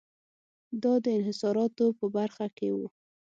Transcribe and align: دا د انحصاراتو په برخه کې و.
دا 0.83 0.93
د 1.03 1.05
انحصاراتو 1.17 1.85
په 1.99 2.05
برخه 2.15 2.45
کې 2.57 2.69
و. 2.75 2.79